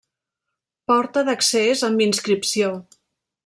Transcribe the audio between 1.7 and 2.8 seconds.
amb inscripció.